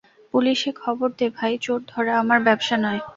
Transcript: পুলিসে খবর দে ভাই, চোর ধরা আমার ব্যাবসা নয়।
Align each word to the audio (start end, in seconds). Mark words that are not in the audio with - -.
পুলিসে 0.33 0.71
খবর 0.81 1.09
দে 1.19 1.27
ভাই, 1.37 1.53
চোর 1.65 1.79
ধরা 1.91 2.13
আমার 2.21 2.39
ব্যাবসা 2.45 2.75
নয়। 2.83 3.01